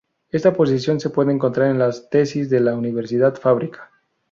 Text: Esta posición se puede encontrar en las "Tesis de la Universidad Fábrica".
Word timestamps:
Esta 0.31 0.51
posición 0.51 0.99
se 0.99 1.11
puede 1.11 1.31
encontrar 1.31 1.69
en 1.69 1.77
las 1.77 2.09
"Tesis 2.09 2.49
de 2.49 2.59
la 2.59 2.73
Universidad 2.75 3.35
Fábrica". 3.35 3.91